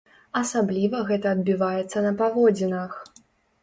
[0.39, 2.91] Асабліва гэта адбіваецца на паводзінах!